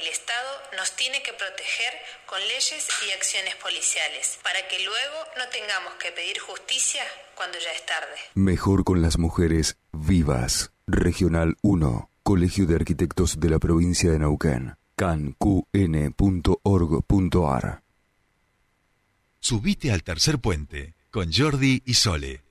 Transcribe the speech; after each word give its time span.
el 0.00 0.08
Estado 0.08 0.50
nos 0.76 0.96
tiene 0.96 1.22
que 1.22 1.32
proteger 1.32 1.92
con 2.26 2.40
leyes 2.40 2.88
y 3.06 3.12
acciones 3.12 3.54
policiales, 3.56 4.38
para 4.42 4.66
que 4.68 4.78
luego 4.84 5.18
no 5.36 5.46
tengamos 5.48 5.94
que 5.94 6.12
pedir 6.12 6.38
justicia 6.38 7.02
cuando 7.34 7.58
ya 7.58 7.72
es 7.72 7.84
tarde. 7.86 8.16
Mejor 8.34 8.84
con 8.84 9.02
las 9.02 9.18
mujeres 9.18 9.76
vivas. 9.92 10.72
Regional 10.86 11.56
1, 11.62 12.10
Colegio 12.22 12.66
de 12.66 12.76
Arquitectos 12.76 13.38
de 13.38 13.50
la 13.50 13.58
Provincia 13.58 14.10
de 14.10 14.18
Neuquén, 14.18 14.76
canqn.org.ar. 14.96 15.32
Subite 19.38 19.92
al 19.92 20.02
tercer 20.02 20.38
puente 20.38 20.94
con 21.10 21.32
Jordi 21.32 21.82
y 21.86 21.94
Sole. 21.94 22.42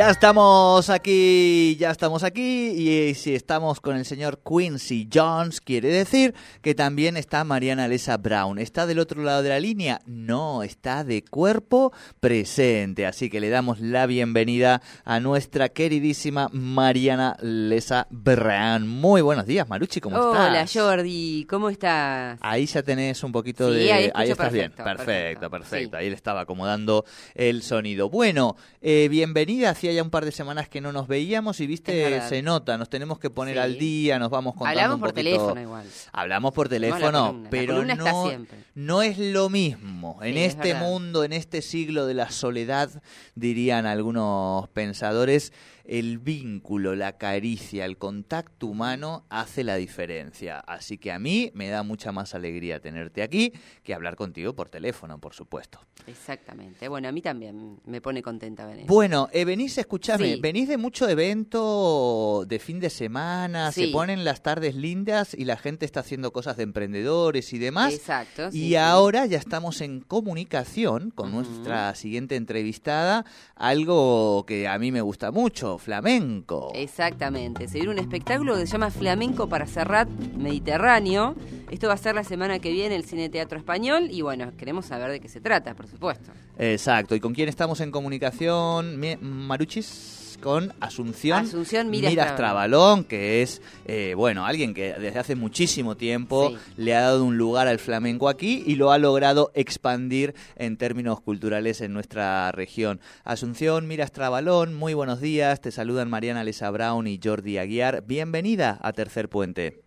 Ya 0.00 0.08
estamos 0.08 0.88
aquí, 0.88 1.76
ya 1.78 1.90
estamos 1.90 2.24
aquí 2.24 2.68
y 2.68 3.12
si 3.14 3.34
estamos 3.34 3.82
con 3.82 3.96
el 3.98 4.06
señor 4.06 4.40
Quincy 4.42 5.06
Jones, 5.12 5.60
quiere 5.60 5.88
decir 5.90 6.34
que 6.62 6.74
también 6.74 7.18
está 7.18 7.44
Mariana 7.44 7.86
Lesa 7.86 8.16
Brown. 8.16 8.58
¿Está 8.58 8.86
del 8.86 8.98
otro 8.98 9.22
lado 9.22 9.42
de 9.42 9.50
la 9.50 9.60
línea? 9.60 10.00
No, 10.06 10.62
está 10.62 11.04
de 11.04 11.22
cuerpo 11.22 11.92
presente. 12.18 13.04
Así 13.04 13.28
que 13.28 13.40
le 13.40 13.50
damos 13.50 13.78
la 13.80 14.06
bienvenida 14.06 14.80
a 15.04 15.20
nuestra 15.20 15.68
queridísima 15.68 16.48
Mariana 16.50 17.36
Lesa 17.42 18.06
Brown. 18.08 18.88
Muy 18.88 19.20
buenos 19.20 19.44
días, 19.44 19.68
Maruchi, 19.68 20.00
¿cómo 20.00 20.16
estás? 20.16 20.48
Hola, 20.48 20.66
Jordi, 20.96 21.44
¿cómo 21.44 21.68
estás? 21.68 22.38
Ahí 22.40 22.64
ya 22.64 22.82
tenés 22.82 23.22
un 23.22 23.32
poquito 23.32 23.70
Sí, 23.70 23.80
de... 23.80 23.92
ahí 24.14 24.30
estás 24.30 24.50
bien. 24.50 24.70
perfecto, 24.72 24.84
Perfecto, 24.84 25.04
perfecto. 25.04 25.50
perfecto. 25.50 25.96
Sí. 25.98 26.02
Ahí 26.02 26.08
le 26.08 26.16
estaba 26.16 26.40
acomodando 26.40 27.04
el 27.34 27.60
sonido. 27.62 28.08
Bueno, 28.08 28.56
eh, 28.80 29.06
bienvenida. 29.10 29.74
Hacía 29.90 29.96
ya 29.96 30.02
un 30.04 30.10
par 30.10 30.24
de 30.24 30.30
semanas 30.30 30.68
que 30.68 30.80
no 30.80 30.92
nos 30.92 31.08
veíamos 31.08 31.58
y 31.60 31.66
viste, 31.66 32.20
se 32.28 32.42
nota, 32.42 32.78
nos 32.78 32.88
tenemos 32.88 33.18
que 33.18 33.28
poner 33.30 33.54
Sí. 33.56 33.60
al 33.60 33.78
día, 33.78 34.18
nos 34.20 34.30
vamos 34.30 34.54
contando 34.54 34.70
Hablamos 34.78 34.94
un 34.96 35.00
por 35.00 35.10
poquito- 35.10 35.24
teléfono 35.30 35.60
igual. 35.60 35.86
Hablamos 36.12 36.52
por 36.54 36.66
No, 36.66 36.70
teléfono, 36.70 37.26
columna. 37.26 37.50
Pero 37.50 37.84
no, 37.84 38.36
no 38.74 39.02
es 39.02 39.18
lo 39.18 39.48
mismo. 39.50 40.18
en 40.22 40.34
Sí, 40.34 40.40
este 40.40 40.74
mundo, 40.74 41.24
en 41.24 41.32
este 41.32 41.60
siglo 41.62 42.06
de 42.06 42.14
la 42.14 42.30
soledad, 42.30 42.90
dirían 43.34 43.86
algunos 43.86 44.68
pensadores, 44.68 45.52
el 45.84 46.18
vínculo, 46.18 46.94
la 46.94 47.18
caricia, 47.18 47.84
el 47.84 47.96
contacto 47.98 48.66
humano 48.66 49.24
hace 49.28 49.64
la 49.64 49.76
diferencia. 49.76 50.58
Así 50.58 50.98
que 50.98 51.12
a 51.12 51.18
mí 51.18 51.50
me 51.54 51.68
da 51.68 51.82
mucha 51.82 52.12
más 52.12 52.34
alegría 52.34 52.80
tenerte 52.80 53.22
aquí 53.22 53.52
que 53.82 53.94
hablar 53.94 54.16
contigo 54.16 54.54
por 54.54 54.68
teléfono, 54.68 55.18
por 55.18 55.34
supuesto. 55.34 55.80
Exactamente. 56.06 56.88
Bueno, 56.88 57.08
a 57.08 57.12
mí 57.12 57.22
también 57.22 57.78
me 57.84 58.00
pone 58.00 58.22
contenta 58.22 58.66
venir. 58.66 58.86
Bueno, 58.86 59.28
eh, 59.32 59.44
venís, 59.44 59.76
escuchame, 59.78 60.34
Sí. 60.34 60.40
venís 60.40 60.68
de 60.68 60.76
mucho 60.76 61.08
evento 61.08 62.44
de 62.46 62.58
fin 62.58 62.80
de 62.80 62.90
semana, 62.90 63.72
se 63.72 63.88
ponen 63.88 64.24
las 64.24 64.42
tardes 64.42 64.74
lindas 64.74 65.34
y 65.34 65.44
la 65.44 65.56
gente 65.56 65.84
está 65.84 66.00
haciendo 66.00 66.32
cosas 66.32 66.56
de 66.56 66.62
emprendedores 66.64 67.52
y 67.52 67.58
demás. 67.58 67.94
Exacto. 67.94 68.48
y 68.48 68.68
sí. 68.70 68.76
ahora 68.76 69.26
ya 69.26 69.38
estamos 69.38 69.80
en 69.80 70.00
comunicación 70.00 71.10
con 71.10 71.32
nuestra 71.32 71.94
siguiente 71.94 72.36
entrevistada, 72.36 73.24
algo 73.56 74.44
que 74.46 74.68
a 74.68 74.78
mí 74.78 74.90
me 74.92 75.00
gusta 75.00 75.30
mucho, 75.30 75.69
flamenco. 75.78 76.72
Exactamente. 76.74 77.68
Se 77.68 77.74
viene 77.74 77.90
un 77.90 77.98
espectáculo 77.98 78.54
que 78.54 78.66
se 78.66 78.72
llama 78.72 78.90
Flamenco 78.90 79.48
para 79.48 79.66
Serrat 79.66 80.08
Mediterráneo. 80.36 81.34
Esto 81.70 81.88
va 81.88 81.94
a 81.94 81.98
ser 81.98 82.14
la 82.14 82.24
semana 82.24 82.58
que 82.58 82.70
viene 82.70 82.96
el 82.96 83.04
Cine 83.04 83.28
Teatro 83.28 83.58
Español 83.58 84.08
y 84.10 84.22
bueno, 84.22 84.52
queremos 84.56 84.86
saber 84.86 85.10
de 85.10 85.20
qué 85.20 85.28
se 85.28 85.40
trata, 85.40 85.74
por 85.74 85.86
supuesto. 85.86 86.32
Exacto. 86.58 87.14
¿Y 87.14 87.20
con 87.20 87.34
quién 87.34 87.48
estamos 87.48 87.80
en 87.80 87.90
comunicación, 87.90 88.98
Maruchis? 89.20 90.29
Con 90.40 90.72
Asunción, 90.80 91.40
Asunción 91.44 91.90
Miras 91.90 92.14
Trabalón, 92.14 92.36
Trabalón. 92.36 93.04
que 93.04 93.42
es, 93.42 93.60
eh, 93.84 94.14
bueno, 94.16 94.46
alguien 94.46 94.72
que 94.74 94.94
desde 94.94 95.18
hace 95.18 95.36
muchísimo 95.36 95.96
tiempo 95.96 96.50
Sí. 96.50 96.56
le 96.82 96.94
ha 96.94 97.02
dado 97.02 97.24
un 97.24 97.36
lugar 97.36 97.68
al 97.68 97.78
flamenco 97.78 98.28
aquí 98.28 98.62
y 98.66 98.76
lo 98.76 98.90
ha 98.90 98.98
logrado 98.98 99.50
expandir 99.54 100.34
en 100.56 100.76
términos 100.78 101.20
culturales 101.20 101.80
en 101.82 101.92
nuestra 101.92 102.50
región. 102.52 103.00
Asunción 103.24 103.86
Miras 103.86 104.12
Trabalón, 104.12 104.74
muy 104.74 104.94
buenos 104.94 105.20
días. 105.20 105.60
Te 105.60 105.70
saludan 105.70 106.08
Mariana 106.08 106.42
Lesa 106.42 106.70
Brown 106.70 107.06
y 107.06 107.20
Jordi 107.22 107.58
Aguiar. 107.58 108.02
Bienvenida 108.06 108.78
a 108.80 108.92
Tercer 108.92 109.28
Puente. 109.28 109.82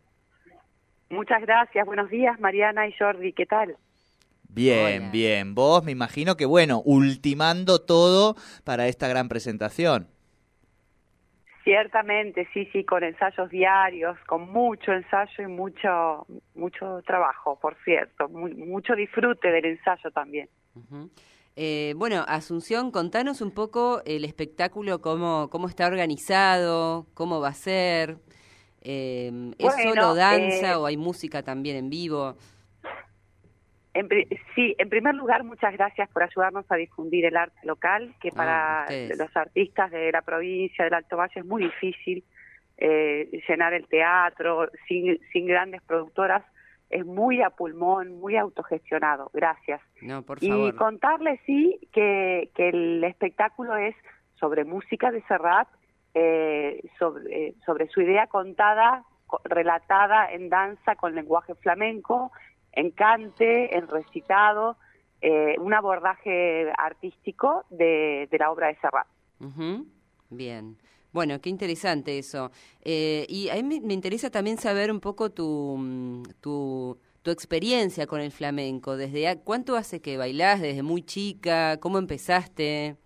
Muchas 1.09 1.41
gracias, 1.41 1.85
buenos 1.85 2.09
días 2.09 2.39
Mariana 2.39 2.87
y 2.87 2.93
Jordi, 2.97 3.33
¿qué 3.33 3.45
tal? 3.45 3.75
Bien, 4.49 5.01
Hola. 5.03 5.11
bien. 5.11 5.55
Vos 5.55 5.83
me 5.83 5.91
imagino 5.91 6.37
que, 6.37 6.45
bueno, 6.45 6.81
ultimando 6.85 7.79
todo 7.81 8.35
para 8.63 8.87
esta 8.87 9.07
gran 9.07 9.27
presentación. 9.27 10.07
Ciertamente, 11.73 12.47
sí, 12.53 12.67
sí, 12.71 12.83
con 12.83 13.03
ensayos 13.03 13.49
diarios, 13.49 14.15
con 14.27 14.47
mucho 14.51 14.91
ensayo 14.93 15.43
y 15.43 15.47
mucho 15.47 16.27
mucho 16.53 17.01
trabajo, 17.03 17.57
por 17.59 17.75
cierto, 17.83 18.29
mu- 18.29 18.47
mucho 18.49 18.93
disfrute 18.95 19.47
del 19.49 19.65
ensayo 19.65 20.11
también. 20.11 20.47
Eh, 21.55 21.95
bueno, 21.97 22.25
Asunción, 22.27 22.91
contanos 22.91 23.41
un 23.41 23.49
poco 23.49 24.03
el 24.05 24.23
espectáculo, 24.23 25.01
cómo, 25.01 25.49
cómo 25.49 25.67
está 25.67 25.87
organizado, 25.87 27.07
cómo 27.15 27.41
va 27.41 27.47
a 27.47 27.53
ser. 27.55 28.17
Eh, 28.83 29.31
¿Es 29.57 29.65
Bueno, 29.65 29.81
solo 29.81 30.13
danza 30.13 30.73
eh, 30.73 30.75
o 30.75 30.85
hay 30.85 30.97
música 30.97 31.41
también 31.41 31.77
en 31.77 31.89
vivo? 31.89 32.35
En 33.95 34.09
sí, 34.55 34.75
en 34.79 34.89
primer 34.89 35.13
lugar, 35.13 35.43
muchas 35.43 35.73
gracias 35.73 36.09
por 36.09 36.23
ayudarnos 36.23 36.65
a 36.71 36.75
difundir 36.75 37.25
el 37.25 37.37
arte 37.37 37.59
local, 37.63 38.15
que 38.19 38.31
para 38.31 38.87
los 39.15 39.37
artistas 39.37 39.91
de 39.91 40.11
la 40.11 40.21
provincia 40.23 40.83
del 40.83 40.95
Alto 40.95 41.15
Valle 41.17 41.39
es 41.41 41.45
muy 41.45 41.63
difícil 41.65 42.23
eh, 42.77 43.29
llenar 43.47 43.73
el 43.73 43.87
teatro 43.87 44.67
sin, 44.87 45.19
sin 45.31 45.45
grandes 45.45 45.81
productoras. 45.83 46.43
Es 46.89 47.05
muy 47.05 47.41
a 47.41 47.49
pulmón, 47.51 48.19
muy 48.19 48.35
autogestionado. 48.35 49.29
Gracias. 49.33 49.79
No, 50.01 50.21
por 50.23 50.37
Y 50.41 50.71
contarles, 50.73 51.39
sí, 51.45 51.79
que, 51.91 52.49
que 52.55 52.69
el 52.69 53.03
espectáculo 53.03 53.75
es 53.77 53.95
sobre 54.35 54.63
música 54.63 55.11
de 55.11 55.21
Serrat, 55.23 55.67
eh, 56.15 56.81
sobre, 56.99 57.47
eh, 57.47 57.55
sobre 57.65 57.87
su 57.87 58.01
idea 58.01 58.27
contada, 58.27 59.03
co- 59.27 59.41
relatada 59.45 60.31
en 60.31 60.49
danza 60.49 60.95
con 60.95 61.15
lenguaje 61.15 61.55
flamenco, 61.55 62.31
en 62.73 62.91
cante, 62.91 63.75
en 63.75 63.87
recitado, 63.87 64.77
eh, 65.21 65.55
un 65.59 65.73
abordaje 65.73 66.71
artístico 66.77 67.63
de, 67.69 68.27
la 68.31 68.51
obra 68.51 68.67
de 68.67 68.75
Serrat. 68.75 69.07
Bien. 70.29 70.77
Bueno, 71.13 71.39
qué 71.39 71.49
interesante 71.49 72.17
eso. 72.17 72.51
Eh, 72.81 73.25
y 73.29 73.49
a 73.49 73.55
mí 73.61 73.79
me, 73.79 73.93
interesa 73.93 74.31
también 74.31 74.57
saber 74.57 74.91
un 74.91 74.99
poco 74.99 75.29
tu, 75.31 75.77
mm, 75.77 76.23
tu, 76.41 76.97
experiencia 77.25 78.05
con 78.07 78.19
el 78.19 78.31
flamenco. 78.31 78.97
¿Desde 78.97 79.39
cuánto 79.43 79.75
hace 79.77 80.01
que 80.01 80.17
bailás? 80.17 80.59
¿Desde 80.59 80.83
muy 80.83 81.03
chica? 81.03 81.79
¿Cómo 81.79 81.99
empezaste? 81.99 82.97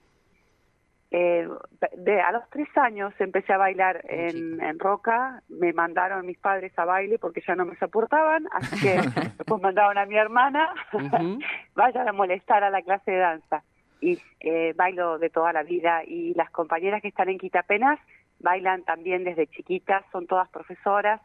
Eh, 1.10 1.48
de, 1.96 2.22
a 2.22 2.34
los 2.34 2.50
tres 2.50 2.68
años 2.78 3.14
empecé 3.20 3.54
a 3.54 3.58
bailar 3.58 4.04
en, 4.10 4.78
Roca, 4.78 5.42
me 5.48 5.72
mandaron 5.72 6.26
mis 6.26 6.38
padres 6.38 6.78
a 6.78 6.84
baile 6.84 7.18
porque 7.18 7.42
ya 7.48 7.56
no 7.56 7.66
me 7.66 7.78
soportaban, 7.78 8.46
así 8.52 8.82
que 8.82 8.96
después 9.38 9.62
mandaron 9.62 9.98
a 9.98 10.06
mi 10.06 10.18
hermana, 10.18 10.74
Ujú. 10.92 11.40
vayan 11.76 12.10
a 12.10 12.14
molestar 12.14 12.64
a 12.64 12.70
la 12.70 12.82
clase 12.82 13.12
de 13.12 13.18
danza. 13.18 13.64
Y 14.00 14.20
eh, 14.42 14.74
bailo 14.76 15.18
de 15.18 15.30
toda 15.30 15.54
la 15.54 15.64
vida 15.64 16.04
y 16.06 16.34
las 16.36 16.52
compañeras 16.52 17.02
que 17.02 17.08
están 17.08 17.30
en 17.30 17.40
Quitapenas 17.40 18.00
bailan 18.40 18.84
también 18.84 19.24
desde 19.24 19.48
chiquitas, 19.48 20.04
son 20.12 20.28
todas 20.28 20.50
profesoras. 20.50 21.22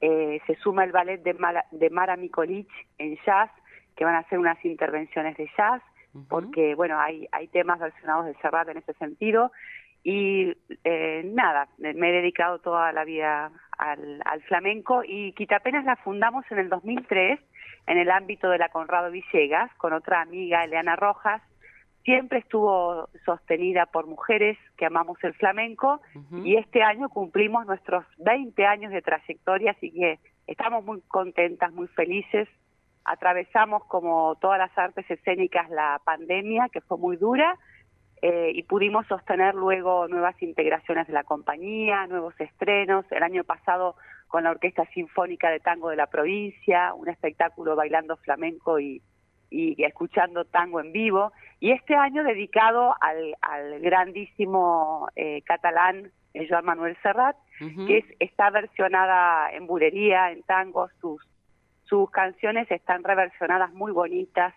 Eh, 0.00 0.40
se 0.46 0.56
suma 0.56 0.84
el 0.84 0.90
ballet 0.90 1.22
de 1.22 1.34
Mara, 1.34 1.66
de 1.70 1.90
Mara 1.90 2.16
Mikolich 2.16 2.70
en 2.98 3.16
jazz, 3.24 3.50
que 3.94 4.04
van 4.04 4.14
a 4.14 4.20
hacer 4.20 4.38
unas 4.38 4.64
intervenciones 4.64 5.36
de 5.36 5.48
jazz 5.56 5.82
Porque 6.28 6.74
bueno 6.74 6.98
hay 6.98 7.28
hay 7.32 7.48
temas 7.48 7.78
versionados 7.78 8.26
de 8.26 8.34
Serrat 8.36 8.68
en 8.68 8.78
ese 8.78 8.92
sentido. 8.94 9.52
Y 10.04 10.54
eh, 10.84 11.22
nada 11.24 11.68
me 11.78 12.08
he 12.08 12.12
dedicado 12.12 12.60
toda 12.60 12.92
la 12.92 13.04
vida 13.04 13.50
al, 13.76 14.22
al 14.24 14.42
flamenco 14.42 15.02
y 15.04 15.32
Quitapenas 15.32 15.84
la 15.84 15.96
fundamos 15.96 16.44
en 16.50 16.58
el 16.58 16.68
2003 16.68 17.40
en 17.88 17.98
el 17.98 18.10
ámbito 18.10 18.50
de 18.50 18.58
la 18.58 18.68
Conrado 18.68 19.10
Villegas 19.10 19.74
con 19.76 19.92
otra 19.92 20.20
amiga 20.20 20.62
Eleana 20.62 20.94
Rojas. 20.94 21.42
Siempre 22.04 22.38
estuvo 22.38 23.08
sostenida 23.24 23.86
por 23.86 24.06
mujeres 24.06 24.56
que 24.76 24.86
amamos 24.86 25.18
el 25.24 25.34
flamenco 25.34 26.00
y 26.44 26.56
este 26.56 26.82
año 26.82 27.08
cumplimos 27.08 27.66
nuestros 27.66 28.04
20 28.18 28.64
años 28.64 28.92
de 28.92 29.02
trayectoria, 29.02 29.72
así 29.72 29.90
que 29.90 30.18
estamos 30.46 30.84
muy 30.84 31.00
contentas, 31.02 31.72
muy 31.72 31.86
felices. 31.88 32.48
Atravesamos 33.10 33.84
como 33.84 34.36
todas 34.36 34.58
las 34.58 34.76
artes 34.76 35.10
escénicas 35.10 35.70
la 35.70 36.00
pandemia, 36.04 36.68
que 36.72 36.80
fue 36.80 36.98
muy 36.98 37.16
dura, 37.16 37.56
eh, 38.20 38.50
y 38.54 38.62
pudimos 38.64 39.06
sostener 39.06 39.54
luego 39.54 40.08
nuevas 40.08 40.40
integraciones 40.42 41.06
de 41.06 41.12
la 41.12 41.24
compañía, 41.24 42.06
nuevos 42.06 42.34
estrenos. 42.40 43.04
El 43.10 43.22
año 43.22 43.44
pasado 43.44 43.96
con 44.26 44.44
la 44.44 44.50
Orquesta 44.50 44.84
Sinfónica 44.92 45.50
de 45.50 45.60
Tango 45.60 45.90
de 45.90 45.96
la 45.96 46.08
provincia, 46.08 46.92
un 46.94 47.08
espectáculo 47.08 47.76
bailando 47.76 48.16
flamenco 48.16 48.80
y, 48.80 49.00
y 49.50 49.82
escuchando 49.84 50.44
tango 50.44 50.80
en 50.80 50.92
vivo. 50.92 51.32
Y 51.60 51.70
este 51.70 51.94
año 51.94 52.24
dedicado 52.24 52.94
al, 53.00 53.36
al 53.40 53.80
grandísimo 53.80 55.08
eh, 55.16 55.42
catalán 55.42 56.10
Joan 56.48 56.64
Manuel 56.64 56.96
Serrat, 57.02 57.36
que 57.58 57.98
es, 57.98 58.04
está 58.20 58.50
versionada 58.50 59.50
en 59.52 59.66
bulería, 59.66 60.30
en 60.30 60.42
tango, 60.42 60.88
sus, 61.00 61.20
sus 61.88 62.10
canciones 62.10 62.70
están 62.70 63.02
reversionadas 63.02 63.72
muy 63.72 63.92
bonitas, 63.92 64.54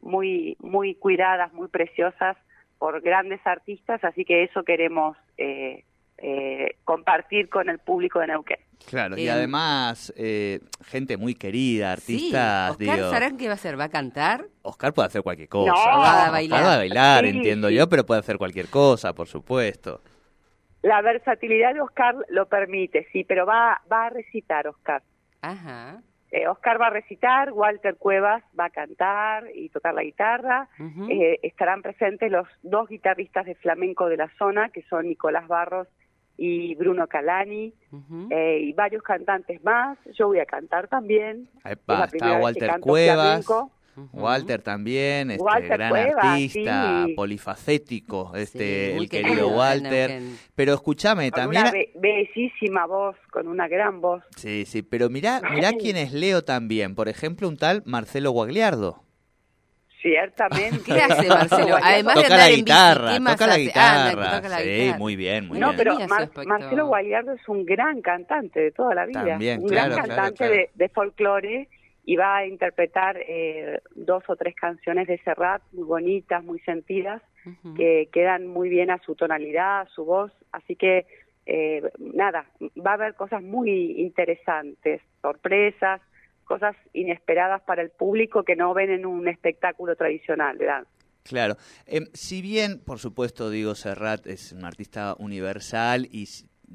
muy, 0.00 0.56
muy 0.60 0.94
cuidadas, 0.96 1.52
muy 1.52 1.68
preciosas 1.68 2.36
por 2.78 3.00
grandes 3.00 3.40
artistas, 3.44 4.02
así 4.02 4.24
que 4.24 4.42
eso 4.42 4.64
queremos 4.64 5.16
eh, 5.38 5.84
eh, 6.18 6.76
compartir 6.84 7.48
con 7.48 7.68
el 7.68 7.78
público 7.78 8.18
de 8.18 8.26
Neuquén. 8.26 8.58
Claro, 8.88 9.16
y 9.16 9.28
además 9.28 10.12
eh, 10.16 10.58
gente 10.84 11.16
muy 11.16 11.36
querida, 11.36 11.92
artistas. 11.92 12.76
Sí. 12.76 12.88
Oscar 12.88 13.36
qué 13.36 13.46
va 13.46 13.52
a 13.52 13.54
hacer? 13.54 13.78
¿Va 13.78 13.84
a 13.84 13.88
cantar? 13.88 14.46
Oscar 14.62 14.92
puede 14.92 15.06
hacer 15.06 15.22
cualquier 15.22 15.48
cosa. 15.48 15.72
va 15.72 16.26
a 16.26 16.30
bailar. 16.32 16.64
Va 16.64 16.74
a 16.74 16.76
bailar, 16.78 17.24
entiendo 17.24 17.70
yo, 17.70 17.88
pero 17.88 18.04
puede 18.04 18.20
hacer 18.20 18.38
cualquier 18.38 18.68
cosa, 18.68 19.14
por 19.14 19.28
supuesto. 19.28 20.00
La 20.82 21.00
versatilidad 21.00 21.74
de 21.74 21.80
Oscar 21.80 22.16
lo 22.28 22.46
permite, 22.46 23.06
sí, 23.12 23.22
pero 23.22 23.46
va, 23.46 23.80
va 23.90 24.06
a 24.06 24.10
recitar 24.10 24.66
Oscar. 24.66 25.02
Ajá. 25.40 26.02
Eh, 26.32 26.48
Oscar 26.48 26.80
va 26.80 26.86
a 26.86 26.90
recitar, 26.90 27.52
Walter 27.52 27.96
Cuevas 27.96 28.42
va 28.58 28.64
a 28.64 28.70
cantar 28.70 29.44
y 29.54 29.68
tocar 29.68 29.92
la 29.92 30.02
guitarra. 30.02 30.66
Eh, 31.10 31.38
estarán 31.42 31.82
presentes 31.82 32.32
los 32.32 32.48
dos 32.62 32.88
guitarristas 32.88 33.44
de 33.44 33.54
flamenco 33.54 34.08
de 34.08 34.16
la 34.16 34.30
zona, 34.38 34.70
que 34.70 34.82
son 34.84 35.08
Nicolás 35.08 35.46
Barros 35.46 35.88
y 36.38 36.74
Bruno 36.76 37.06
Calani, 37.06 37.74
eh, 38.30 38.60
y 38.62 38.72
varios 38.72 39.02
cantantes 39.02 39.62
más. 39.62 39.98
Yo 40.14 40.28
voy 40.28 40.38
a 40.38 40.46
cantar 40.46 40.88
también. 40.88 41.50
está 42.06 42.38
Walter 42.38 42.80
Cuevas. 42.80 43.46
Walter 44.12 44.62
también, 44.62 45.30
este 45.30 45.44
gran 45.68 45.94
artista, 45.94 47.06
polifacético, 47.14 48.32
este 48.34 48.96
el 48.96 49.08
querido 49.08 49.48
Walter. 49.48 50.22
Pero 50.54 50.74
escúchame, 50.74 51.30
también 51.30 51.62
una 51.62 51.72
bellísima 51.96 52.86
voz, 52.86 53.16
con 53.30 53.48
una 53.48 53.68
gran 53.68 54.00
voz. 54.00 54.22
Sí, 54.36 54.64
sí, 54.66 54.82
pero 54.82 55.10
mirá, 55.10 55.40
mirá 55.52 55.72
quienes 55.72 56.12
leo 56.12 56.42
también, 56.42 56.94
por 56.94 57.08
ejemplo, 57.08 57.48
un 57.48 57.56
tal 57.56 57.82
Marcelo 57.84 58.30
Guagliardo. 58.30 59.02
Ciertamente. 60.00 60.82
¿Qué 60.84 61.00
hace 61.00 61.28
Marcelo? 61.28 61.76
Además 61.80 62.14
toca 62.14 62.28
de 62.28 62.36
la 62.36 62.50
guitarra, 62.50 63.18
toca 63.18 63.46
la 63.46 63.58
guitarra. 63.58 64.58
sí, 64.60 64.92
muy 64.98 65.14
bien, 65.16 65.46
muy 65.46 65.60
no, 65.60 65.68
bien. 65.72 65.78
pero 65.78 65.96
Marcelo 66.46 66.86
Guagliardo 66.86 67.32
es 67.32 67.48
un 67.48 67.64
gran 67.64 68.00
cantante 68.00 68.58
de 68.58 68.72
toda 68.72 68.94
la 68.94 69.06
vida. 69.06 69.38
un 69.58 69.66
gran 69.66 69.92
cantante 69.94 70.48
De, 70.48 70.70
de 70.74 70.88
folclore 70.88 71.68
y 72.04 72.16
va 72.16 72.38
a 72.38 72.46
interpretar 72.46 73.16
eh, 73.18 73.80
dos 73.94 74.24
o 74.28 74.36
tres 74.36 74.54
canciones 74.54 75.06
de 75.06 75.18
Serrat 75.18 75.62
muy 75.72 75.84
bonitas, 75.84 76.42
muy 76.42 76.58
sentidas, 76.60 77.22
que 77.76 78.08
quedan 78.12 78.46
muy 78.46 78.68
bien 78.68 78.90
a 78.90 78.98
su 78.98 79.16
tonalidad, 79.16 79.80
a 79.80 79.86
su 79.86 80.04
voz, 80.04 80.32
así 80.52 80.76
que 80.76 81.06
eh, 81.44 81.82
nada, 81.98 82.46
va 82.84 82.92
a 82.92 82.94
haber 82.94 83.14
cosas 83.14 83.42
muy 83.42 84.00
interesantes, 84.00 85.00
sorpresas, 85.20 86.00
cosas 86.44 86.76
inesperadas 86.92 87.62
para 87.62 87.82
el 87.82 87.90
público 87.90 88.44
que 88.44 88.54
no 88.54 88.74
ven 88.74 88.90
en 88.90 89.06
un 89.06 89.26
espectáculo 89.26 89.96
tradicional 89.96 90.58
danza. 90.58 90.90
Claro. 91.24 91.56
Em, 91.86 92.06
si 92.12 92.42
bien, 92.42 92.80
por 92.84 92.98
supuesto, 92.98 93.48
digo, 93.50 93.74
Serrat 93.74 94.26
es 94.26 94.52
un 94.52 94.64
artista 94.64 95.14
universal 95.18 96.08
y 96.10 96.26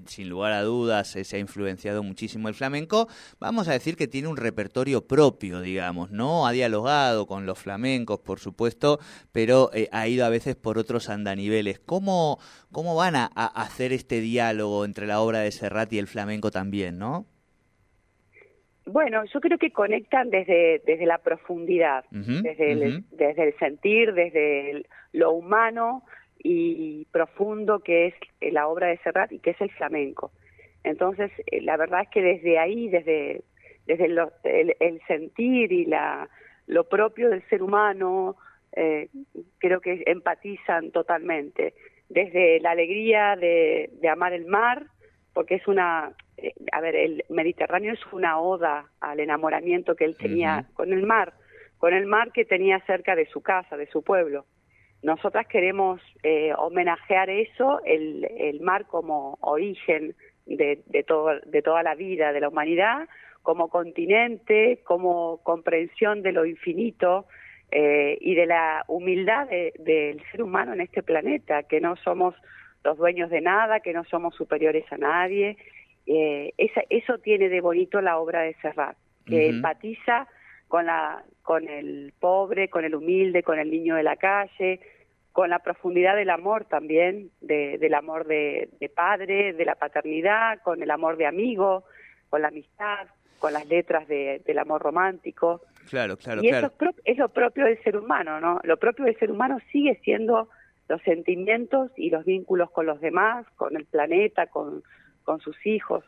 sin 0.06 0.30
lugar 0.30 0.54
a 0.54 0.62
dudas 0.62 1.08
se 1.08 1.36
ha 1.36 1.40
influenciado 1.40 2.04
muchísimo 2.04 2.48
el 2.48 2.54
flamenco, 2.54 3.08
vamos 3.40 3.68
a 3.68 3.74
decir 3.74 3.96
que 3.96 4.08
tiene 4.08 4.28
un 4.28 4.38
repertorio 4.38 5.06
propio, 5.06 5.62
digamos, 5.62 6.12
¿no? 6.12 6.48
Ha 6.48 6.52
dialogado 6.52 7.26
con 7.28 7.46
los 7.46 7.60
flamencos, 7.60 8.20
por 8.20 8.40
supuesto, 8.40 9.00
pero 9.32 9.70
eh, 9.74 9.90
ha 9.92 10.08
ido 10.08 10.26
a 10.26 10.30
veces 10.30 10.56
por 10.56 10.78
otros 10.78 11.10
andaniveles. 11.10 11.80
¿Cómo, 11.80 12.40
cómo 12.72 12.96
van 12.96 13.16
a, 13.16 13.26
hacer 13.26 13.94
este 13.94 14.22
diálogo 14.22 14.86
entre 14.86 15.08
la 15.08 15.22
obra 15.22 15.40
de 15.40 15.52
Serrat 15.52 15.92
y 15.94 16.00
el 16.00 16.08
flamenco 16.08 16.52
también, 16.52 16.98
no? 16.98 17.26
Bueno, 18.86 19.26
yo 19.26 19.42
creo 19.42 19.58
que 19.58 19.72
conectan 19.72 20.30
desde, 20.30 20.82
desde 20.86 21.06
la 21.06 21.18
profundidad, 21.18 22.06
desde, 22.10 22.72
el, 22.72 23.04
desde 23.12 23.50
el 23.50 23.58
sentir, 23.58 24.14
desde 24.14 24.86
lo 25.12 25.32
humano, 25.32 26.04
y 26.42 26.97
profundo 27.18 27.80
que 27.80 28.08
es 28.08 28.14
eh, 28.42 28.52
la 28.52 28.68
obra 28.68 28.88
de 28.88 28.98
Serrat 29.00 29.32
y 29.32 29.40
que 29.40 29.50
es 29.52 29.62
el 29.62 29.72
flamenco. 29.72 30.32
Entonces, 30.84 31.32
eh, 31.48 31.62
la 31.62 31.76
verdad 31.76 32.02
es 32.04 32.10
que 32.10 32.22
desde 32.22 32.60
ahí, 32.60 32.90
desde, 32.90 33.42
desde 33.88 34.06
el, 34.06 35.02
sentir 35.08 35.72
y 35.72 35.86
la, 35.86 36.30
lo 36.68 36.84
propio 36.88 37.32
del 37.32 37.42
ser 37.50 37.64
humano, 37.64 38.38
eh, 38.74 39.10
creo 39.58 39.82
que 39.82 40.04
empatizan 40.06 40.92
totalmente. 40.92 41.74
Desde 42.08 42.60
la 42.60 42.72
alegría 42.72 43.36
de, 43.36 43.90
amar 44.10 44.34
el 44.34 44.46
mar, 44.46 44.86
porque 45.34 45.56
es 45.56 45.68
una, 45.68 46.12
a 46.72 46.82
ver, 46.82 46.96
el 46.96 47.26
Mediterráneo 47.30 47.94
es 47.94 48.14
una 48.14 48.40
oda 48.40 48.86
al 49.02 49.20
enamoramiento 49.20 49.96
que 49.96 50.06
él 50.06 50.16
tenía 50.16 50.68
con 50.76 50.94
el 50.94 51.04
mar, 51.04 51.34
con 51.80 51.96
el 51.96 52.06
mar 52.06 52.32
que 52.32 52.46
tenía 52.46 52.80
cerca 52.86 53.16
de 53.16 53.26
su 53.26 53.42
casa, 53.42 53.76
de 53.76 53.88
su 53.88 54.04
pueblo. 54.04 54.46
Nosotras 55.04 55.48
queremos 55.48 56.02
eh, 56.24 56.54
homenajear 56.58 57.30
eso, 57.30 57.82
el, 57.86 58.26
el, 58.38 58.60
mar 58.62 58.86
como 58.88 59.38
origen 59.42 60.16
de, 60.46 60.82
de, 60.86 61.04
todo, 61.04 61.40
de 61.46 61.62
toda 61.62 61.84
la 61.84 61.96
vida 61.96 62.34
de 62.34 62.42
la 62.42 62.50
humanidad, 62.50 63.08
como 63.44 63.70
continente, 63.70 64.82
como 64.84 65.38
comprensión 65.44 66.22
de 66.24 66.32
lo 66.32 66.46
infinito 66.46 67.28
eh, 67.72 68.18
y 68.22 68.36
de 68.36 68.46
la 68.46 68.84
humildad 68.88 69.48
del 69.48 70.22
ser 70.32 70.42
humano 70.42 70.74
en 70.74 70.82
este 70.82 71.04
planeta, 71.04 71.64
que 71.64 71.80
no 71.80 71.96
somos 71.98 72.34
los 72.84 72.98
dueños 72.98 73.30
de 73.30 73.42
nada, 73.42 73.82
que 73.82 73.94
no 73.94 74.04
somos 74.06 74.36
superiores 74.36 74.86
a 74.92 74.98
nadie. 74.98 75.58
Eh, 76.06 76.54
esa, 76.58 76.82
eso 76.90 77.18
tiene 77.20 77.50
de 77.50 77.62
bonito 77.62 78.02
la 78.02 78.18
obra 78.18 78.42
de 78.42 78.56
Serrat, 78.62 78.98
que 79.26 79.50
empatiza 79.50 80.28
con, 80.68 80.86
la, 80.86 81.24
con 81.42 81.68
el 81.68 82.14
pobre, 82.20 82.70
con 82.70 82.86
el 82.86 82.96
humilde, 82.96 83.44
con 83.44 83.60
el 83.60 83.72
niño 83.72 83.96
de 83.96 84.04
la 84.04 84.18
calle, 84.18 84.80
con 85.32 85.50
la 85.50 85.60
profundidad 85.60 86.16
del 86.16 86.30
amor 86.30 86.66
también, 86.66 87.32
de, 87.42 87.78
del 87.78 87.94
amor 87.94 88.26
de, 88.26 88.70
padre, 88.96 89.54
de 89.54 89.66
la 89.66 89.76
paternidad, 89.76 90.62
con 90.64 90.82
el 90.82 90.92
amor 90.92 91.18
de 91.18 91.28
amigo, 91.28 91.84
con 92.30 92.42
la 92.42 92.48
amistad, 92.50 93.08
con 93.40 93.54
las 93.54 93.68
letras 93.68 94.08
del 94.08 94.60
amor 94.60 94.82
romántico. 94.82 95.62
Claro, 95.90 96.18
claro, 96.18 96.42
y 96.44 96.50
claro. 96.50 96.68
Eso 96.80 96.96
es, 97.06 97.18
lo 97.18 97.30
propio 97.30 97.66
del 97.66 97.82
ser 97.84 97.98
humano, 97.98 98.42
¿no? 98.42 98.60
Lo 98.64 98.78
propio 98.78 99.06
del 99.06 99.18
ser 99.18 99.32
humano 99.32 99.60
sigue 99.72 100.00
siendo 100.04 100.50
los 100.90 101.02
sentimientos 101.04 101.92
y 101.96 102.10
los 102.10 102.26
vínculos 102.26 102.72
con 102.72 102.86
los 102.86 103.00
demás, 103.00 103.46
con 103.56 103.76
el 103.78 103.86
planeta, 103.86 104.48
con, 104.48 104.84
con 105.24 105.40
sus 105.40 105.66
hijos 105.66 106.04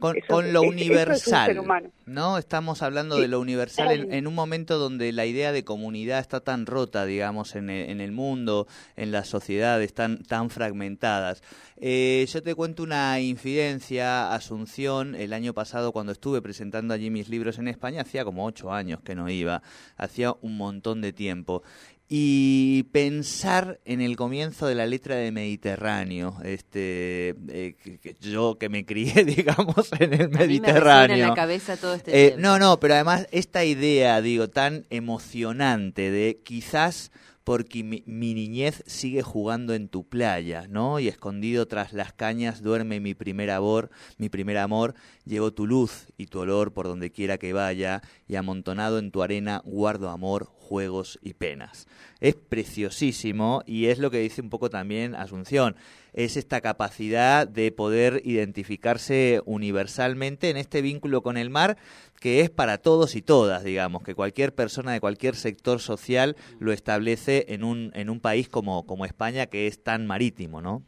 con, 0.00 0.52
lo 0.52 0.62
universal, 0.62 1.62
¿no? 2.06 2.38
Estamos 2.38 2.82
hablando 2.82 3.16
de 3.18 3.28
lo 3.28 3.38
universal 3.40 4.08
en, 4.10 4.26
un 4.26 4.34
momento 4.34 4.78
donde 4.78 5.12
la 5.12 5.26
idea 5.26 5.52
de 5.52 5.62
comunidad 5.62 6.18
está 6.18 6.40
tan 6.40 6.66
rota, 6.66 7.04
digamos, 7.04 7.54
en 7.54 7.70
el, 7.70 8.12
mundo, 8.12 8.66
en 8.96 9.12
las 9.12 9.28
sociedades 9.28 9.94
tan, 9.94 10.22
tan 10.24 10.50
fragmentadas. 10.50 11.42
Eh, 11.76 12.26
yo 12.30 12.42
te 12.42 12.54
cuento 12.54 12.82
una 12.82 13.20
infidencia, 13.20 14.32
Asunción, 14.34 15.14
el 15.14 15.32
año 15.32 15.54
pasado 15.54 15.92
cuando 15.92 16.12
estuve 16.12 16.42
presentando 16.42 16.94
allí 16.94 17.10
mis 17.10 17.28
libros 17.28 17.58
en 17.58 17.68
España, 17.68 18.02
hacía 18.02 18.24
como 18.24 18.44
ocho 18.44 18.72
años 18.72 19.00
que 19.02 19.14
no 19.14 19.28
iba, 19.28 19.62
hacía 19.96 20.34
un 20.40 20.56
montón 20.56 21.00
de 21.00 21.12
tiempo 21.12 21.62
y 22.12 22.82
pensar 22.90 23.78
en 23.84 24.00
el 24.00 24.16
comienzo 24.16 24.66
de 24.66 24.74
la 24.74 24.84
letra 24.84 25.14
de 25.14 25.30
Mediterráneo, 25.30 26.34
este, 26.42 27.36
eh, 27.48 27.76
que, 28.02 28.16
yo 28.20 28.58
que 28.58 28.68
me 28.68 28.84
crié, 28.84 29.24
digamos, 29.24 29.92
en 29.96 30.14
el 30.14 30.28
Mediterráneo. 30.28 31.14
en 31.14 31.22
la 31.22 31.34
cabeza 31.34 31.76
todo 31.76 31.94
este 31.94 32.26
eh, 32.26 32.34
no, 32.36 32.58
no, 32.58 32.80
pero 32.80 32.94
además 32.94 33.28
esta 33.30 33.64
idea, 33.64 34.20
digo, 34.22 34.50
tan 34.50 34.86
emocionante 34.90 36.10
de 36.10 36.40
quizás 36.42 37.12
porque 37.44 37.82
mi, 37.82 38.02
niñez 38.06 38.82
sigue 38.86 39.22
jugando 39.22 39.74
en 39.74 39.88
tu 39.88 40.04
playa, 40.04 40.66
¿no? 40.68 40.98
Y 40.98 41.08
escondido 41.08 41.66
tras 41.66 41.92
las 41.92 42.12
cañas 42.12 42.62
duerme 42.62 43.00
mi 43.00 43.14
primer 43.14 43.50
amor, 43.50 43.90
mi 44.18 44.28
primer 44.28 44.58
amor, 44.58 44.94
llevo 45.24 45.52
tu 45.52 45.66
luz 45.66 46.06
y 46.18 46.26
tu 46.26 46.40
olor 46.40 46.72
por 46.72 46.86
donde 46.86 47.10
quiera 47.10 47.38
que 47.38 47.52
vaya, 47.52 48.02
y 48.28 48.36
amontonado 48.36 48.98
en 48.98 49.10
tu 49.10 49.22
arena 49.22 49.62
guardo 49.64 50.10
amor, 50.10 50.50
juegos 50.70 51.18
y 51.20 51.34
penas. 51.34 51.88
Es 52.20 52.36
preciosísimo 52.36 53.64
y 53.66 53.86
es 53.86 53.98
lo 53.98 54.12
que 54.12 54.20
dice 54.20 54.40
un 54.40 54.50
poco 54.50 54.70
también 54.70 55.16
Asunción, 55.16 55.74
es 56.12 56.36
esta 56.36 56.60
capacidad 56.60 57.48
de 57.48 57.72
poder 57.72 58.22
identificarse 58.24 59.42
universalmente 59.46 60.48
en 60.48 60.56
este 60.56 60.80
vínculo 60.80 61.22
con 61.22 61.36
el 61.36 61.50
mar 61.50 61.76
que 62.20 62.40
es 62.40 62.50
para 62.50 62.78
todos 62.78 63.16
y 63.16 63.22
todas, 63.22 63.64
digamos, 63.64 64.04
que 64.04 64.14
cualquier 64.14 64.54
persona 64.54 64.92
de 64.92 65.00
cualquier 65.00 65.34
sector 65.34 65.80
social 65.80 66.36
lo 66.60 66.70
establece 66.70 67.46
en 67.48 67.64
un, 67.64 67.90
en 67.94 68.08
un 68.08 68.20
país 68.20 68.48
como, 68.48 68.86
como 68.86 69.04
España 69.04 69.46
que 69.46 69.66
es 69.66 69.82
tan 69.82 70.06
marítimo, 70.06 70.60
¿no? 70.60 70.82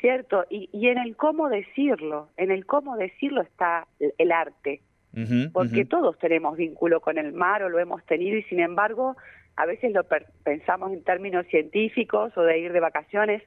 Cierto, 0.00 0.44
y, 0.48 0.70
y 0.72 0.86
en 0.86 0.98
el 0.98 1.16
cómo 1.16 1.48
decirlo, 1.48 2.28
en 2.36 2.52
el 2.52 2.66
cómo 2.66 2.96
decirlo 2.96 3.42
está 3.42 3.88
el, 3.98 4.14
el 4.18 4.30
porque 5.52 5.84
todos 5.84 6.18
tenemos 6.18 6.56
vínculo 6.56 7.00
con 7.00 7.18
el 7.18 7.32
mar 7.32 7.62
o 7.62 7.68
lo 7.68 7.78
hemos 7.78 8.04
tenido 8.06 8.36
y 8.36 8.42
sin 8.44 8.60
embargo 8.60 9.16
a 9.56 9.66
veces 9.66 9.92
lo 9.92 10.04
pensamos 10.44 10.92
en 10.92 11.02
términos 11.02 11.46
científicos 11.48 12.36
o 12.36 12.42
de 12.42 12.58
ir 12.60 12.72
de 12.72 12.80
vacaciones, 12.80 13.42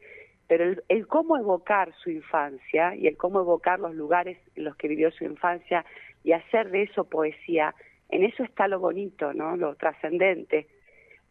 pero 0.48 0.66
el, 0.66 0.84
el 0.90 1.08
cómo 1.08 1.38
evocar 1.38 1.94
su 2.04 2.10
infancia 2.10 2.94
y 2.96 3.08
el 3.08 3.16
cómo 3.16 3.40
evocar 3.40 3.80
los 3.80 3.96
lugares 3.96 4.38
en 4.56 4.66
los 4.66 4.76
que 4.76 4.90
vivió 4.90 5.10
su 5.12 5.24
infancia 5.24 5.86
y 6.24 6.34
hacer 6.34 6.70
de 6.72 6.84
eso 6.84 7.06
poesía, 7.06 7.74
en 8.10 8.24
eso 8.24 8.44
está 8.44 8.68
lo 8.68 8.80
bonito, 8.82 9.34
¿no? 9.34 9.56
Lo 9.56 9.76
trascendente. 9.76 10.68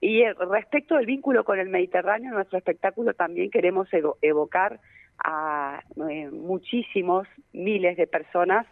Y 0.00 0.22
eh, 0.22 0.32
respecto 0.32 0.96
del 0.96 1.04
vínculo 1.04 1.44
con 1.44 1.58
el 1.58 1.68
Mediterráneo, 1.68 2.30
en 2.30 2.36
nuestro 2.36 2.56
espectáculo 2.56 3.12
también 3.12 3.50
queremos 3.50 3.86
evo- 3.92 4.16
evocar 4.22 4.80
a 5.22 5.82
eh, 6.08 6.30
muchísimos, 6.30 7.28
miles 7.52 7.98
de 7.98 8.06
personas 8.06 8.66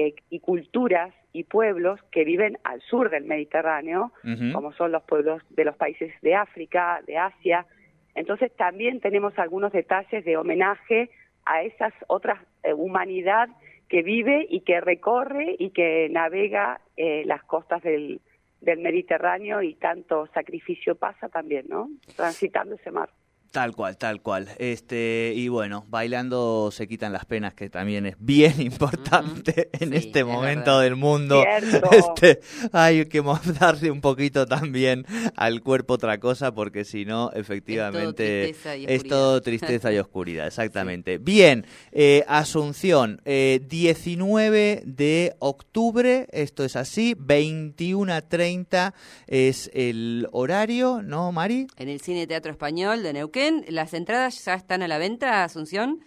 eh, 0.00 0.14
y 0.30 0.38
culturas 0.38 1.12
y 1.32 1.42
pueblos 1.42 1.98
que 2.12 2.22
viven 2.22 2.56
al 2.62 2.80
sur 2.82 3.10
del 3.10 3.24
Mediterráneo, 3.24 4.12
como 4.52 4.72
son 4.74 4.92
los 4.92 5.02
pueblos 5.02 5.42
de 5.50 5.64
los 5.64 5.74
países 5.74 6.12
de 6.22 6.36
África, 6.36 7.02
de 7.04 7.18
Asia. 7.18 7.66
Entonces 8.14 8.54
también 8.54 9.00
tenemos 9.00 9.36
algunos 9.40 9.72
detalles 9.72 10.24
de 10.24 10.36
homenaje 10.36 11.10
a 11.46 11.62
esas 11.62 11.92
otras 12.06 12.38
eh, 12.62 12.74
humanidad 12.74 13.48
que 13.88 14.04
vive 14.04 14.46
y 14.48 14.60
que 14.60 14.80
recorre 14.80 15.56
y 15.58 15.70
que 15.70 16.08
navega 16.12 16.80
eh, 16.96 17.24
las 17.26 17.42
costas 17.42 17.82
del, 17.82 18.20
del 18.60 18.78
Mediterráneo 18.78 19.62
y 19.62 19.74
tanto 19.74 20.28
sacrificio 20.28 20.94
pasa 20.94 21.28
también, 21.28 21.66
¿no? 21.68 21.88
Transitando 22.14 22.76
ese 22.76 22.92
mar. 22.92 23.10
Tal 23.50 23.74
cual, 23.74 23.96
tal 23.96 24.20
cual. 24.20 24.46
Este, 24.58 25.32
y 25.34 25.48
bueno, 25.48 25.86
bailando 25.88 26.70
se 26.70 26.86
quitan 26.86 27.14
las 27.14 27.24
penas, 27.24 27.54
que 27.54 27.70
también 27.70 28.04
es 28.04 28.16
bien 28.18 28.60
importante 28.60 29.70
en 29.72 29.90
Sí, 29.90 29.96
este 29.96 30.20
es 30.20 30.26
momento 30.26 30.64
verdad. 30.72 30.82
del 30.82 30.96
mundo. 30.96 31.42
Cierto. 31.42 31.88
Este, 31.98 32.40
hay 32.72 33.06
que 33.06 33.22
darle 33.58 33.90
un 33.90 34.00
poquito 34.02 34.44
también 34.46 35.06
al 35.34 35.62
cuerpo 35.62 35.94
otra 35.94 36.18
cosa, 36.20 36.52
porque 36.54 36.84
si 36.84 37.04
no, 37.06 37.30
efectivamente, 37.32 38.48
tristeza 38.52 38.76
y 38.76 38.84
es 38.84 38.90
oscuridad. 38.98 39.08
todo 39.16 39.40
tristeza 39.42 39.92
y 39.92 39.98
oscuridad, 39.98 40.46
exactamente. 40.48 41.18
Bien, 41.18 41.66
eh, 41.92 42.24
Asunción, 42.28 43.20
eh, 43.24 43.60
19 43.66 44.82
de 44.84 45.34
octubre, 45.38 46.26
esto 46.32 46.64
es 46.64 46.76
así, 46.76 47.14
21 47.18 48.12
a 48.12 48.20
30 48.20 48.94
es 49.26 49.70
el 49.72 50.28
horario, 50.32 51.00
¿no, 51.02 51.32
Mari? 51.32 51.66
En 51.78 51.88
el 51.88 52.00
Cine 52.00 52.26
Teatro 52.26 52.52
Español 52.52 53.02
de 53.02 53.12
Neuquén, 53.14 53.37
¿las 53.68 53.94
entradas 53.94 54.44
ya 54.44 54.54
están 54.54 54.82
a 54.82 54.88
la 54.88 54.98
venta, 54.98 55.44
Asunción? 55.44 56.00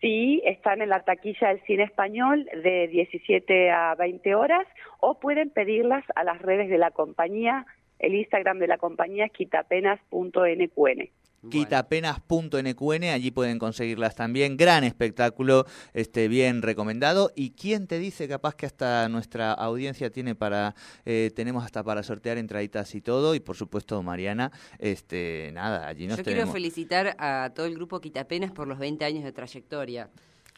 Sí, 0.00 0.42
están 0.44 0.80
en 0.82 0.90
la 0.90 1.04
taquilla 1.04 1.48
del 1.48 1.60
cine 1.64 1.84
español 1.84 2.48
de 2.62 2.88
17 2.88 3.70
a 3.70 3.94
20 3.96 4.34
horas 4.34 4.66
o 5.00 5.18
pueden 5.18 5.50
pedirlas 5.50 6.04
a 6.14 6.24
las 6.24 6.40
redes 6.40 6.68
de 6.68 6.78
la 6.78 6.90
compañía. 6.90 7.66
El 7.98 8.14
Instagram 8.14 8.58
de 8.58 8.68
la 8.68 8.78
compañía 8.78 9.26
es 9.26 9.32
quitapenas.nqn. 9.32 11.10
quitapenas.nqn, 11.50 13.04
allí 13.04 13.30
pueden 13.30 13.58
conseguirlas 13.58 14.14
también. 14.14 14.56
Gran 14.56 14.84
espectáculo, 14.84 15.66
este 15.94 16.28
bien 16.28 16.62
recomendado. 16.62 17.30
¿Y 17.34 17.50
quién 17.50 17.86
te 17.86 17.98
dice 17.98 18.28
capaz 18.28 18.54
que 18.54 18.66
hasta 18.66 19.08
nuestra 19.08 19.52
audiencia 19.52 20.10
tiene 20.10 20.34
para 20.34 20.74
eh, 21.04 21.30
tenemos 21.34 21.64
hasta 21.64 21.82
para 21.82 22.02
sortear 22.02 22.38
entraditas 22.38 22.94
y 22.94 23.00
todo 23.00 23.34
y 23.34 23.40
por 23.40 23.56
supuesto 23.56 24.02
Mariana, 24.02 24.50
este 24.78 25.50
nada, 25.52 25.86
allí 25.88 26.06
nos 26.06 26.18
Yo 26.18 26.24
quiero 26.24 26.46
felicitar 26.48 27.16
a 27.18 27.50
todo 27.54 27.66
el 27.66 27.74
grupo 27.74 28.00
Quitapenas 28.00 28.50
por 28.52 28.66
los 28.68 28.78
20 28.78 29.04
años 29.04 29.24
de 29.24 29.32
trayectoria. 29.32 30.08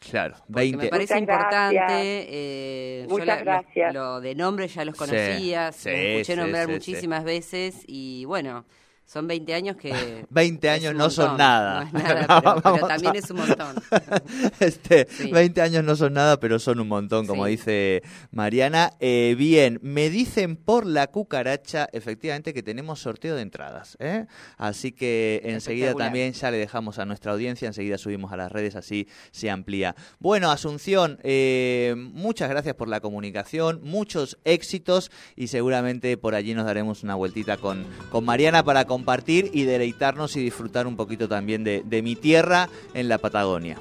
Claro, 0.09 0.35
Porque 0.47 0.53
20 0.61 0.77
me 0.77 0.87
parece 0.89 1.13
Muchas 1.13 1.19
importante. 1.21 1.75
gracias. 1.75 2.01
eh, 2.03 3.05
Muchas 3.07 3.19
yo 3.19 3.25
la- 3.35 3.39
gracias. 3.43 3.93
Lo, 3.93 4.19
de 4.19 4.33
nombre 4.35 4.67
ya 4.67 4.83
los 4.83 4.95
conocía, 4.95 5.71
sí, 5.71 5.89
los 5.89 5.97
escuché 5.99 6.33
sí, 6.33 6.39
nombrar 6.39 6.65
sí, 6.65 6.71
sí. 6.71 6.73
muchísimas 6.73 7.23
veces 7.23 7.75
y 7.85 8.25
bueno, 8.25 8.65
son 9.11 9.27
20 9.27 9.53
años 9.53 9.75
que... 9.75 10.25
20 10.29 10.67
es 10.67 10.73
años 10.73 10.95
no 10.95 11.09
son 11.09 11.35
nada. 11.35 11.83
No 11.91 11.99
es 11.99 12.03
nada, 12.05 12.27
No, 12.55 12.61
pero, 12.75 12.87
también 12.87 13.15
a- 13.15 13.19
es 13.19 13.29
un 13.29 13.37
montón. 13.37 13.75
Este, 14.61 15.07
Sí. 15.09 15.29
20 15.31 15.61
años 15.61 15.83
no 15.83 15.95
son 15.97 16.13
nada, 16.13 16.39
pero 16.39 16.59
son 16.59 16.79
un 16.79 16.87
montón, 16.87 17.27
como 17.27 17.45
Sí. 17.45 17.51
dice 17.51 18.03
Mariana. 18.31 18.93
Eh, 19.01 19.35
bien, 19.37 19.79
me 19.81 20.09
dicen 20.09 20.55
por 20.55 20.85
la 20.85 21.07
cucaracha, 21.07 21.89
efectivamente, 21.91 22.53
que 22.53 22.63
tenemos 22.63 22.99
sorteo 22.99 23.35
de 23.35 23.41
entradas. 23.41 23.97
¿eh? 23.99 24.27
Así 24.57 24.93
que 24.93 25.41
enseguida 25.43 25.93
también 25.93 26.31
ya 26.31 26.49
le 26.49 26.57
dejamos 26.57 26.97
a 26.99 27.05
nuestra 27.05 27.33
audiencia, 27.33 27.67
enseguida 27.67 27.97
subimos 27.97 28.31
a 28.31 28.37
las 28.37 28.49
redes, 28.51 28.75
así 28.77 29.07
se 29.31 29.49
amplía. 29.49 29.93
Bueno, 30.19 30.51
Asunción, 30.51 31.19
eh, 31.23 31.95
muchas 31.97 32.49
gracias 32.49 32.75
por 32.75 32.87
la 32.87 33.01
comunicación, 33.01 33.81
muchos 33.83 34.37
éxitos 34.45 35.11
y 35.35 35.47
seguramente 35.47 36.15
por 36.17 36.33
allí 36.35 36.53
nos 36.53 36.65
daremos 36.65 37.03
una 37.03 37.15
vueltita 37.15 37.57
con, 37.57 37.85
con 38.09 38.23
Mariana 38.23 38.63
para 38.63 38.85
compartir 38.85 39.00
y 39.51 39.63
deleitarnos 39.63 40.35
y 40.35 40.41
disfrutar 40.41 40.87
un 40.87 40.95
poquito 40.95 41.27
también 41.27 41.63
de, 41.63 41.81
de 41.83 42.01
mi 42.01 42.15
tierra 42.15 42.69
en 42.93 43.09
la 43.09 43.17
Patagonia. 43.17 43.77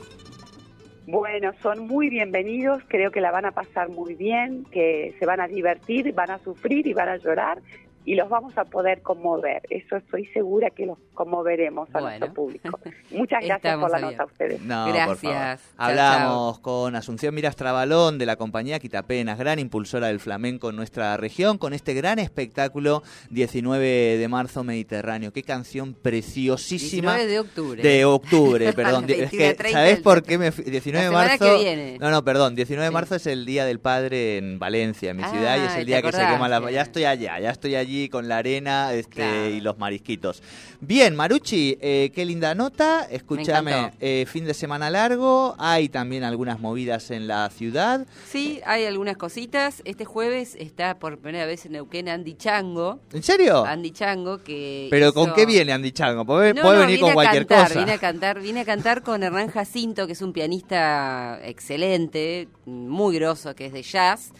Bueno, 1.07 1.53
son 1.61 1.89
muy 1.89 2.09
bienvenidos, 2.09 2.83
creo 2.87 3.11
que 3.11 3.21
la 3.21 3.33
van 3.33 3.45
a 3.45 3.51
pasar 3.51 3.89
muy 3.89 4.15
bien, 4.15 4.65
que 4.71 5.15
se 5.19 5.27
van 5.27 5.41
a 5.41 5.49
divertir, 5.49 6.13
van 6.15 6.31
a 6.31 6.39
sufrir 6.39 6.87
y 6.87 6.93
van 6.93 7.09
a 7.09 7.17
llorar 7.17 7.61
y 8.05 8.15
los 8.15 8.29
vamos 8.29 8.57
a 8.57 8.65
poder 8.65 9.03
conmover. 9.03 9.63
Eso 9.69 9.97
estoy 9.97 10.25
segura 10.27 10.71
que 10.71 10.87
los 10.87 10.99
conmoveremos 11.15 11.89
a 11.91 12.01
Bueno. 12.01 12.07
nuestro 12.09 12.33
público. 12.35 12.79
Muchas 13.11 13.41
gracias 13.45 13.57
Estamos 13.57 13.91
por 13.91 14.01
la 14.01 14.07
abiertos. 14.07 14.13
nota 14.13 14.23
a 14.23 14.27
ustedes. 14.27 14.63
No, 14.63 14.85
por 14.87 14.95
Gracias. 14.95 15.21
favor. 15.21 15.37
Chao, 15.37 15.61
Hablamos 15.77 16.59
con 16.61 16.97
Asunción 16.97 17.35
Miras 17.35 17.57
Trabalón 17.57 18.19
de 18.19 18.27
la 18.27 18.37
compañía 18.37 18.79
Quitapenas, 18.79 19.39
gran 19.39 19.59
impulsora 19.59 20.07
del 20.09 20.19
flamenco 20.19 20.71
en 20.71 20.77
nuestra 20.77 21.17
región, 21.19 21.59
con 21.59 21.73
este 21.75 21.93
gran 21.95 22.19
espectáculo 22.19 23.03
19 23.31 24.17
de 24.19 24.29
marzo 24.29 24.65
Mediterráneo. 24.65 25.33
Qué 25.33 25.43
canción 25.43 25.95
preciosísima. 25.95 27.17
19 27.17 27.27
de 27.33 27.39
octubre. 27.41 27.83
De 27.83 28.05
octubre, 28.07 28.73
perdón. 28.75 29.05
Es 29.09 29.19
21 29.19 29.31
que, 29.31 29.49
a 29.49 29.57
30 29.57 29.79
¿sabés 29.79 29.95
del 29.97 30.03
por 30.03 30.23
qué 30.23 30.39
me 30.39 30.53
fui? 30.53 30.65
19 30.65 31.05
de 31.07 31.11
marzo. 31.13 31.45
que 31.45 31.55
viene. 31.59 31.99
No, 32.01 32.11
no, 32.11 32.25
perdón. 32.25 32.55
19 32.55 32.85
de 32.85 32.89
Sí. 32.91 32.95
marzo 32.95 33.15
es 33.17 33.27
el 33.27 33.45
Día 33.45 33.65
del 33.67 33.79
Padre 33.81 34.39
en 34.39 34.59
Valencia, 34.59 35.11
en 35.11 35.19
mi 35.19 35.25
ciudad, 35.25 35.57
y 35.57 35.61
es 35.67 35.69
Ah, 35.71 35.79
el 35.79 35.85
¿te 35.85 35.85
día 35.87 36.03
que 36.03 36.13
se 36.13 36.19
quema 36.27 36.49
la. 36.49 36.71
Ya 36.71 36.83
estoy 36.83 37.05
allá, 37.05 37.39
ya 37.41 37.51
estoy 37.51 37.75
allí 37.75 37.90
con 38.11 38.29
la 38.29 38.39
arena 38.39 38.93
este, 38.95 39.17
Claro. 39.17 39.49
y 39.49 39.61
los 39.61 39.79
marisquitos. 39.79 40.43
Bien, 40.81 41.15
Maruchi, 41.17 41.77
eh, 41.81 42.11
qué 42.15 42.25
linda 42.25 42.55
nota. 42.55 43.07
Escúchame, 43.11 43.93
eh, 44.01 44.25
fin 44.29 44.45
de 44.45 44.55
semana 44.55 44.89
largo. 44.91 45.55
Hay 45.59 45.89
también 45.89 46.25
algunas 46.25 46.61
movidas 46.61 47.11
en 47.11 47.27
la 47.27 47.51
ciudad. 47.51 48.07
Sí, 48.29 48.61
hay 48.65 48.85
algunas 48.87 49.17
cositas. 49.17 49.83
Este 49.85 50.05
jueves 50.05 50.57
está 50.59 50.99
por 50.99 51.19
primera 51.19 51.47
vez 51.47 51.67
en 51.67 51.73
Neuquén 51.73 52.09
Andy 52.09 52.35
Chango. 52.35 53.01
¿En 53.13 53.23
serio? 53.23 53.65
Andy 53.65 53.91
Chango 53.91 54.39
que 54.43 54.89
Pero 54.91 55.13
¿con 55.13 55.35
qué 55.35 55.45
viene 55.45 55.73
Andy 55.73 55.93
Chango? 55.93 56.25
Puede, 56.25 56.55
No, 56.55 56.63
puede 56.63 56.77
no, 56.77 56.87
venir 56.87 57.01
con 57.01 57.11
a 57.11 57.15
cualquier 57.15 57.47
cantar, 57.47 57.69
cosa. 57.69 57.79
Viene 57.81 57.93
a 57.93 57.99
cantar, 57.99 58.41
viene 58.41 58.61
a 58.61 58.65
cantar 58.65 59.03
con 59.03 59.23
Hernán 59.23 59.49
Jacinto, 59.49 60.07
que 60.07 60.13
es 60.13 60.23
un 60.23 60.33
pianista 60.33 61.41
excelente, 61.43 62.49
muy 62.67 63.17
grosso, 63.17 63.55
que 63.55 63.67
es 63.67 63.73
de 63.73 63.83
jazz. 63.83 64.33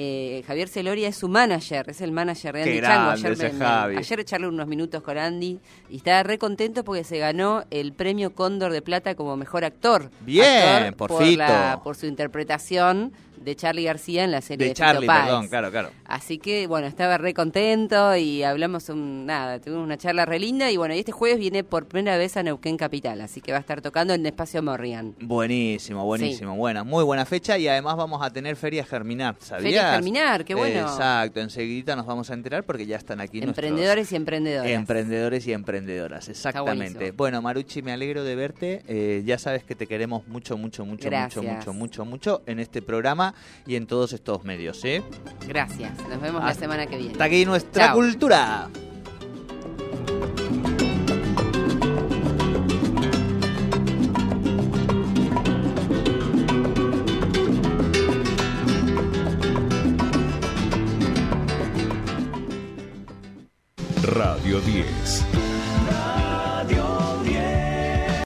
Eh, 0.00 0.44
Javier 0.46 0.68
Celoria 0.68 1.08
es 1.08 1.16
su 1.16 1.28
manager, 1.28 1.90
es 1.90 2.00
el 2.00 2.12
manager 2.12 2.54
de 2.54 2.62
Qué 2.62 2.70
Andy 2.70 2.80
Chango. 2.82 3.04
grande 3.06 3.18
Ayer, 3.20 3.32
ese 3.32 3.42
me- 3.52 3.58
me- 3.58 3.64
Javi. 3.64 3.96
ayer 3.96 4.24
charlé 4.24 4.46
unos 4.46 4.68
minutos 4.68 5.02
con 5.02 5.18
Andy 5.18 5.58
y 5.90 5.96
estaba 5.96 6.22
re 6.22 6.38
contento 6.38 6.84
porque 6.84 7.02
se 7.02 7.18
ganó 7.18 7.64
el 7.72 7.92
premio 7.92 8.32
Cóndor 8.32 8.70
de 8.70 8.80
Plata 8.80 9.16
como 9.16 9.36
mejor 9.36 9.64
actor. 9.64 10.12
Bien, 10.20 10.84
Actor 10.84 10.96
por 11.08 11.26
la- 11.36 11.80
por 11.82 11.96
su 11.96 12.06
interpretación 12.06 13.12
de 13.42 13.56
Charlie 13.56 13.84
García 13.84 14.24
en 14.24 14.30
la 14.30 14.40
serie 14.40 14.66
de, 14.66 14.70
De 14.70 14.74
Charlie, 14.74 15.00
Fito 15.02 15.12
Páez. 15.12 15.24
perdón, 15.24 15.48
claro, 15.48 15.70
claro. 15.70 15.90
Así 16.06 16.38
que, 16.38 16.66
bueno, 16.66 16.86
estaba 16.86 17.18
re 17.18 17.34
contento 17.34 18.16
y 18.16 18.42
hablamos, 18.42 18.88
un, 18.88 19.26
nada, 19.26 19.60
tuvimos 19.60 19.84
una 19.84 19.96
charla 19.98 20.24
re 20.26 20.38
linda 20.38 20.70
y 20.70 20.76
bueno, 20.76 20.94
y 20.94 20.98
este 21.00 21.12
jueves 21.12 21.38
viene 21.38 21.64
por 21.64 21.86
primera 21.86 22.16
vez 22.16 22.36
a 22.36 22.42
Neuquén 22.42 22.76
Capital, 22.76 23.20
así 23.20 23.40
que 23.40 23.52
va 23.52 23.58
a 23.58 23.60
estar 23.60 23.80
tocando 23.82 24.14
en 24.14 24.24
Espacio 24.26 24.62
Morrián. 24.62 25.14
Buenísimo, 25.20 26.04
buenísimo. 26.04 26.56
Buena, 26.56 26.84
muy 26.84 27.04
buena 27.04 27.24
fecha 27.24 27.58
y 27.58 27.68
además 27.68 27.96
vamos 27.96 28.22
a 28.22 28.30
tener 28.30 28.56
Feria 28.56 28.84
Germinar, 28.84 29.36
¿sabías? 29.38 29.62
Feria 29.64 29.92
Germinar, 29.92 30.44
qué 30.44 30.54
bueno. 30.54 30.80
Exacto, 30.80 31.40
enseguida 31.40 31.94
nos 31.96 32.06
vamos 32.06 32.30
a 32.30 32.34
enterar 32.34 32.64
porque 32.64 32.86
ya 32.86 32.96
están 32.96 33.20
aquí 33.20 33.40
nuestros 33.40 33.64
Emprendedores 33.66 34.12
y 34.12 34.16
emprendedoras. 34.16 34.70
emprendedores 34.70 35.46
y 35.46 35.52
emprendedoras, 35.52 36.28
exactamente. 36.28 37.12
Bueno, 37.12 37.42
Maruchi, 37.42 37.82
me 37.82 37.92
alegro 37.92 38.24
de 38.24 38.34
verte. 38.36 38.82
Eh, 38.88 39.22
ya 39.24 39.38
sabes 39.38 39.64
que 39.64 39.74
te 39.74 39.86
queremos 39.86 40.26
mucho, 40.28 40.56
mucho, 40.56 40.84
mucho, 40.84 41.08
Gracias. 41.08 41.44
mucho, 41.44 41.52
mucho, 41.72 41.72
mucho, 41.72 42.04
mucho 42.04 42.42
en 42.46 42.58
este 42.58 42.82
programa 42.82 43.27
y 43.66 43.76
en 43.76 43.86
todos 43.86 44.12
estos 44.12 44.44
medios, 44.44 44.84
¿eh? 44.84 45.02
Gracias. 45.46 45.92
Nos 46.08 46.20
vemos 46.20 46.42
la 46.42 46.54
semana 46.54 46.86
que 46.86 46.96
viene. 46.96 47.12
Hasta 47.12 47.24
aquí 47.24 47.44
nuestra 47.44 47.86
Chao. 47.86 47.96
cultura. 47.96 48.68